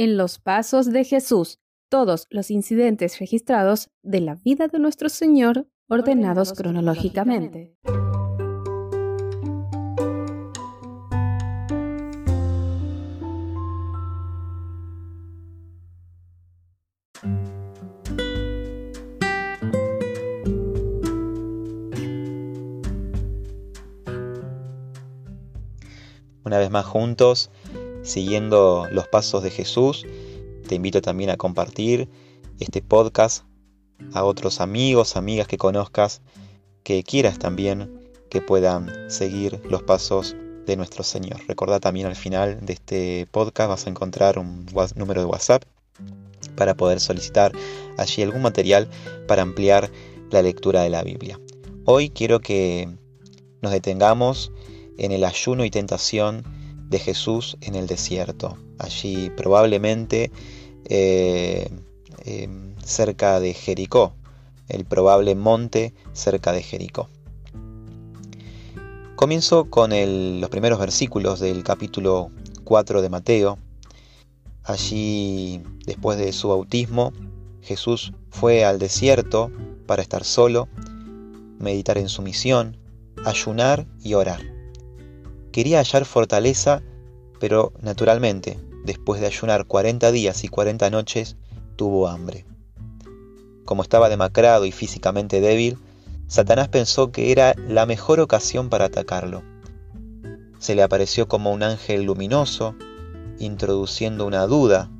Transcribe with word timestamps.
en 0.00 0.16
los 0.16 0.38
pasos 0.38 0.90
de 0.90 1.04
Jesús, 1.04 1.58
todos 1.90 2.26
los 2.30 2.50
incidentes 2.50 3.18
registrados 3.18 3.90
de 4.02 4.22
la 4.22 4.34
vida 4.34 4.66
de 4.66 4.78
nuestro 4.78 5.10
Señor 5.10 5.68
ordenados, 5.90 6.54
cronológicamente. 6.54 7.76
Una 26.42 26.58
vez 26.58 26.70
más 26.70 26.86
juntos, 26.86 27.50
siguiendo 28.10 28.88
los 28.90 29.06
pasos 29.06 29.42
de 29.42 29.50
Jesús, 29.50 30.04
te 30.68 30.74
invito 30.74 31.00
también 31.00 31.30
a 31.30 31.36
compartir 31.36 32.08
este 32.58 32.82
podcast 32.82 33.44
a 34.12 34.24
otros 34.24 34.60
amigos, 34.60 35.16
amigas 35.16 35.46
que 35.46 35.58
conozcas, 35.58 36.20
que 36.82 37.04
quieras 37.04 37.38
también 37.38 38.00
que 38.28 38.40
puedan 38.40 39.10
seguir 39.10 39.60
los 39.68 39.82
pasos 39.82 40.34
de 40.66 40.76
nuestro 40.76 41.04
Señor. 41.04 41.40
Recordá 41.46 41.78
también 41.78 42.06
al 42.06 42.16
final 42.16 42.58
de 42.66 42.72
este 42.72 43.28
podcast 43.30 43.68
vas 43.68 43.86
a 43.86 43.90
encontrar 43.90 44.38
un 44.38 44.66
número 44.96 45.20
de 45.20 45.26
WhatsApp 45.26 45.62
para 46.56 46.74
poder 46.74 47.00
solicitar 47.00 47.52
allí 47.96 48.22
algún 48.22 48.42
material 48.42 48.88
para 49.28 49.42
ampliar 49.42 49.90
la 50.30 50.42
lectura 50.42 50.82
de 50.82 50.90
la 50.90 51.02
Biblia. 51.02 51.38
Hoy 51.84 52.10
quiero 52.10 52.40
que 52.40 52.88
nos 53.62 53.72
detengamos 53.72 54.52
en 54.98 55.12
el 55.12 55.24
ayuno 55.24 55.64
y 55.64 55.70
tentación 55.70 56.59
de 56.90 56.98
Jesús 56.98 57.56
en 57.60 57.76
el 57.76 57.86
desierto. 57.86 58.58
Allí 58.78 59.30
probablemente 59.30 60.30
eh, 60.84 61.70
em, 62.24 62.74
cerca 62.84 63.40
de 63.40 63.54
Jericó, 63.54 64.12
el 64.68 64.84
probable 64.84 65.34
monte 65.34 65.94
cerca 66.12 66.52
de 66.52 66.62
Jericó. 66.62 67.08
Comienzo 69.14 69.70
con 69.70 69.90
los 70.40 70.50
primeros 70.50 70.78
versículos 70.78 71.40
del 71.40 71.62
capítulo 71.62 72.30
4 72.64 73.02
de 73.02 73.08
Mateo. 73.08 73.58
Allí, 74.64 75.62
después 75.86 76.18
de 76.18 76.32
su 76.32 76.48
bautismo, 76.48 77.12
Jesús 77.62 78.12
fue 78.30 78.64
al 78.64 78.78
desierto 78.78 79.50
para 79.86 80.02
estar 80.02 80.24
solo, 80.24 80.68
meditar 81.58 81.98
en 81.98 82.08
su 82.08 82.22
misión, 82.22 82.78
ayunar 83.24 83.86
y 84.02 84.14
orar. 84.14 84.59
Quería 85.52 85.78
hallar 85.78 86.04
fortaleza, 86.04 86.82
pero 87.38 87.72
naturalmente 87.80 88.58
después 88.84 89.20
de 89.20 89.26
ayunar 89.26 89.66
40 89.66 90.10
días 90.12 90.44
y 90.44 90.48
40 90.48 90.90
noches, 90.90 91.36
tuvo 91.76 92.08
hambre. 92.08 92.44
Como 93.64 93.82
estaba 93.82 94.08
demacrado 94.08 94.64
y 94.64 94.72
físicamente 94.72 95.40
débil, 95.40 95.78
Satanás 96.26 96.68
pensó 96.68 97.10
que 97.12 97.32
era 97.32 97.54
la 97.68 97.86
mejor 97.86 98.20
ocasión 98.20 98.68
para 98.68 98.86
atacarlo. 98.86 99.42
Se 100.58 100.74
le 100.74 100.82
apareció 100.82 101.28
como 101.28 101.52
un 101.52 101.62
ángel 101.62 102.04
luminoso, 102.04 102.74
introduciendo 103.38 104.26
una 104.26 104.46
duda. 104.46 104.90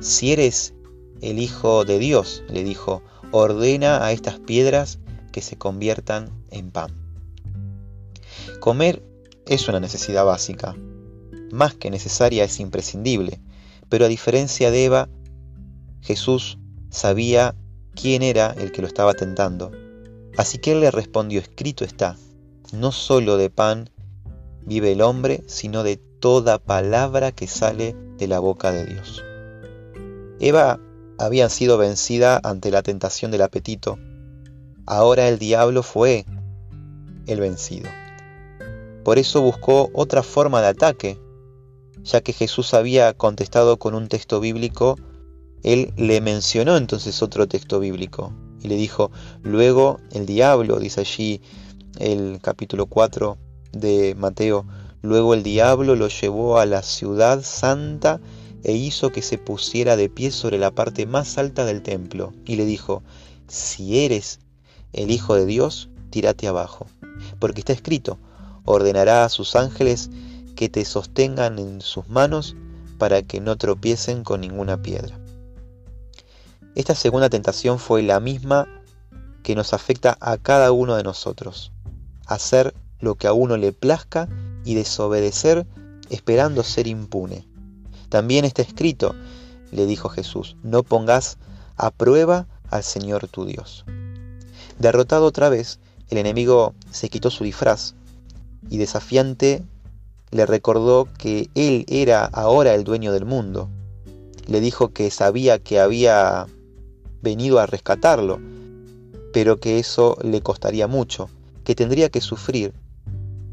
Si 0.00 0.32
eres 0.32 0.74
el 1.20 1.38
Hijo 1.38 1.84
de 1.84 1.98
Dios, 1.98 2.42
le 2.48 2.64
dijo, 2.64 3.02
ordena 3.30 4.04
a 4.04 4.12
estas 4.12 4.38
piedras 4.38 4.98
que 5.32 5.42
se 5.42 5.56
conviertan 5.56 6.30
en 6.50 6.70
pan. 6.70 6.90
Comer 8.58 9.02
es 9.50 9.68
una 9.68 9.80
necesidad 9.80 10.24
básica, 10.24 10.76
más 11.50 11.74
que 11.74 11.90
necesaria 11.90 12.44
es 12.44 12.60
imprescindible, 12.60 13.40
pero 13.88 14.04
a 14.04 14.08
diferencia 14.08 14.70
de 14.70 14.84
Eva, 14.84 15.08
Jesús 16.00 16.56
sabía 16.88 17.56
quién 17.96 18.22
era 18.22 18.52
el 18.52 18.70
que 18.70 18.80
lo 18.80 18.86
estaba 18.86 19.12
tentando. 19.14 19.72
Así 20.36 20.58
que 20.58 20.70
él 20.70 20.80
le 20.80 20.92
respondió, 20.92 21.40
escrito 21.40 21.84
está, 21.84 22.16
no 22.72 22.92
solo 22.92 23.36
de 23.36 23.50
pan 23.50 23.90
vive 24.64 24.92
el 24.92 25.02
hombre, 25.02 25.42
sino 25.48 25.82
de 25.82 25.96
toda 25.96 26.58
palabra 26.58 27.32
que 27.32 27.48
sale 27.48 27.96
de 28.18 28.28
la 28.28 28.38
boca 28.38 28.70
de 28.70 28.86
Dios. 28.86 29.24
Eva 30.38 30.78
había 31.18 31.48
sido 31.48 31.76
vencida 31.76 32.40
ante 32.44 32.70
la 32.70 32.84
tentación 32.84 33.32
del 33.32 33.42
apetito. 33.42 33.98
Ahora 34.86 35.26
el 35.26 35.40
diablo 35.40 35.82
fue 35.82 36.24
el 37.26 37.40
vencido. 37.40 37.88
Por 39.04 39.18
eso 39.18 39.40
buscó 39.40 39.90
otra 39.94 40.22
forma 40.22 40.60
de 40.60 40.68
ataque, 40.68 41.18
ya 42.02 42.20
que 42.20 42.32
Jesús 42.32 42.74
había 42.74 43.12
contestado 43.14 43.78
con 43.78 43.94
un 43.94 44.08
texto 44.08 44.40
bíblico, 44.40 44.96
él 45.62 45.92
le 45.96 46.20
mencionó 46.20 46.76
entonces 46.76 47.22
otro 47.22 47.46
texto 47.48 47.80
bíblico 47.80 48.32
y 48.62 48.68
le 48.68 48.76
dijo, 48.76 49.10
luego 49.42 50.00
el 50.12 50.26
diablo, 50.26 50.78
dice 50.78 51.00
allí 51.00 51.40
el 51.98 52.40
capítulo 52.42 52.86
4 52.86 53.36
de 53.72 54.14
Mateo, 54.18 54.66
luego 55.02 55.34
el 55.34 55.42
diablo 55.42 55.96
lo 55.96 56.08
llevó 56.08 56.58
a 56.58 56.66
la 56.66 56.82
ciudad 56.82 57.42
santa 57.42 58.20
e 58.62 58.72
hizo 58.72 59.10
que 59.10 59.22
se 59.22 59.38
pusiera 59.38 59.96
de 59.96 60.08
pie 60.08 60.30
sobre 60.30 60.58
la 60.58 60.70
parte 60.70 61.06
más 61.06 61.38
alta 61.38 61.64
del 61.64 61.82
templo 61.82 62.32
y 62.44 62.56
le 62.56 62.64
dijo, 62.64 63.02
si 63.48 64.04
eres 64.04 64.40
el 64.92 65.10
Hijo 65.10 65.34
de 65.34 65.46
Dios, 65.46 65.88
tírate 66.10 66.46
abajo, 66.46 66.86
porque 67.38 67.60
está 67.60 67.72
escrito, 67.72 68.18
ordenará 68.64 69.24
a 69.24 69.28
sus 69.28 69.56
ángeles 69.56 70.10
que 70.56 70.68
te 70.68 70.84
sostengan 70.84 71.58
en 71.58 71.80
sus 71.80 72.08
manos 72.08 72.56
para 72.98 73.22
que 73.22 73.40
no 73.40 73.56
tropiecen 73.56 74.24
con 74.24 74.42
ninguna 74.42 74.82
piedra. 74.82 75.18
Esta 76.74 76.94
segunda 76.94 77.30
tentación 77.30 77.78
fue 77.78 78.02
la 78.02 78.20
misma 78.20 78.68
que 79.42 79.54
nos 79.54 79.72
afecta 79.72 80.16
a 80.20 80.36
cada 80.36 80.70
uno 80.72 80.96
de 80.96 81.02
nosotros. 81.02 81.72
Hacer 82.26 82.74
lo 83.00 83.14
que 83.14 83.26
a 83.26 83.32
uno 83.32 83.56
le 83.56 83.72
plazca 83.72 84.28
y 84.64 84.74
desobedecer 84.74 85.66
esperando 86.10 86.62
ser 86.62 86.86
impune. 86.86 87.46
También 88.08 88.44
está 88.44 88.62
escrito, 88.62 89.14
le 89.72 89.86
dijo 89.86 90.08
Jesús, 90.08 90.56
no 90.62 90.82
pongas 90.82 91.38
a 91.76 91.90
prueba 91.90 92.46
al 92.70 92.82
Señor 92.82 93.28
tu 93.28 93.46
Dios. 93.46 93.84
Derrotado 94.78 95.26
otra 95.26 95.48
vez, 95.48 95.78
el 96.08 96.18
enemigo 96.18 96.74
se 96.90 97.08
quitó 97.08 97.30
su 97.30 97.44
disfraz 97.44 97.94
y 98.68 98.78
desafiante 98.78 99.62
le 100.30 100.46
recordó 100.46 101.08
que 101.18 101.50
él 101.54 101.84
era 101.88 102.24
ahora 102.24 102.74
el 102.74 102.84
dueño 102.84 103.12
del 103.12 103.24
mundo. 103.24 103.68
Le 104.46 104.60
dijo 104.60 104.92
que 104.92 105.10
sabía 105.10 105.58
que 105.58 105.80
había 105.80 106.46
venido 107.22 107.58
a 107.58 107.66
rescatarlo, 107.66 108.40
pero 109.32 109.58
que 109.58 109.78
eso 109.78 110.16
le 110.22 110.40
costaría 110.40 110.86
mucho, 110.86 111.28
que 111.64 111.74
tendría 111.74 112.10
que 112.10 112.20
sufrir 112.20 112.72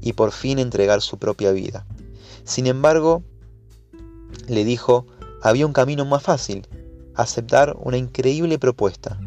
y 0.00 0.12
por 0.12 0.32
fin 0.32 0.58
entregar 0.58 1.00
su 1.00 1.18
propia 1.18 1.52
vida. 1.52 1.86
Sin 2.44 2.66
embargo, 2.66 3.22
le 4.48 4.64
dijo, 4.64 5.06
había 5.42 5.66
un 5.66 5.72
camino 5.72 6.04
más 6.04 6.22
fácil, 6.22 6.66
aceptar 7.14 7.76
una 7.80 7.96
increíble 7.96 8.58
propuesta. 8.58 9.18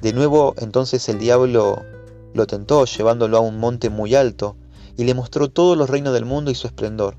De 0.00 0.12
nuevo 0.12 0.54
entonces 0.58 1.08
el 1.08 1.18
diablo 1.18 1.82
lo 2.34 2.46
tentó 2.46 2.84
llevándolo 2.84 3.36
a 3.36 3.40
un 3.40 3.58
monte 3.60 3.90
muy 3.90 4.14
alto, 4.14 4.56
y 4.96 5.04
le 5.04 5.14
mostró 5.14 5.48
todos 5.48 5.76
los 5.76 5.88
reinos 5.88 6.12
del 6.14 6.24
mundo 6.24 6.50
y 6.50 6.54
su 6.54 6.66
esplendor. 6.66 7.16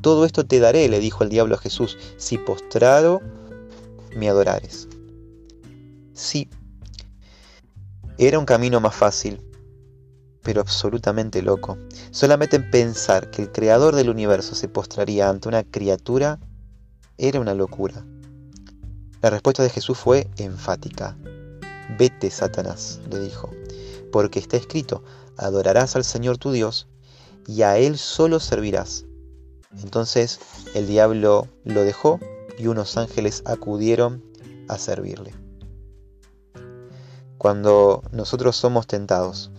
Todo 0.00 0.24
esto 0.24 0.46
te 0.46 0.60
daré, 0.60 0.88
le 0.88 1.00
dijo 1.00 1.24
el 1.24 1.30
diablo 1.30 1.56
a 1.56 1.58
Jesús, 1.58 1.96
si 2.16 2.38
postrado 2.38 3.20
me 4.16 4.28
adorares. 4.28 4.88
Sí, 6.14 6.48
era 8.16 8.38
un 8.38 8.46
camino 8.46 8.80
más 8.80 8.94
fácil, 8.94 9.40
pero 10.42 10.60
absolutamente 10.60 11.42
loco. 11.42 11.78
Solamente 12.10 12.56
en 12.56 12.70
pensar 12.70 13.30
que 13.30 13.42
el 13.42 13.52
creador 13.52 13.94
del 13.94 14.10
universo 14.10 14.54
se 14.54 14.68
postraría 14.68 15.28
ante 15.28 15.48
una 15.48 15.64
criatura 15.64 16.38
era 17.16 17.40
una 17.40 17.54
locura. 17.54 18.04
La 19.20 19.30
respuesta 19.30 19.62
de 19.62 19.70
Jesús 19.70 19.98
fue 19.98 20.28
enfática. 20.36 21.16
Vete, 21.98 22.30
Satanás, 22.30 23.00
le 23.10 23.18
dijo, 23.18 23.50
porque 24.12 24.38
está 24.38 24.56
escrito, 24.56 25.02
adorarás 25.36 25.96
al 25.96 26.04
Señor 26.04 26.38
tu 26.38 26.52
Dios 26.52 26.86
y 27.48 27.62
a 27.62 27.78
él 27.78 27.98
solo 27.98 28.38
servirás. 28.38 29.06
Entonces 29.82 30.38
el 30.74 30.86
diablo 30.86 31.48
lo 31.64 31.82
dejó 31.82 32.20
y 32.58 32.66
unos 32.66 32.96
ángeles 32.96 33.42
acudieron 33.46 34.22
a 34.68 34.78
servirle. 34.78 35.34
Cuando 37.38 38.02
nosotros 38.12 38.56
somos 38.56 38.86
tentados, 38.86 39.50